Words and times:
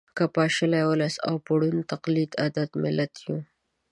که 0.17 0.23
پاشلی 0.35 0.83
ولس 0.89 1.15
او 1.27 1.35
په 1.45 1.51
ړوند 1.59 1.81
تقلید 1.91 2.31
عادت 2.41 2.69
ملت 2.83 3.13
یو 3.25 3.37